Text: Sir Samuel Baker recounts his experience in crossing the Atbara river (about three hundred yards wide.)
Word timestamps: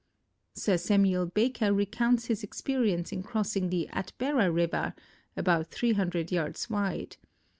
Sir 0.55 0.77
Samuel 0.77 1.27
Baker 1.27 1.71
recounts 1.71 2.25
his 2.25 2.41
experience 2.43 3.11
in 3.11 3.21
crossing 3.21 3.69
the 3.69 3.87
Atbara 3.93 4.51
river 4.51 4.95
(about 5.37 5.67
three 5.67 5.93
hundred 5.93 6.31
yards 6.31 6.71
wide.) 6.71 7.17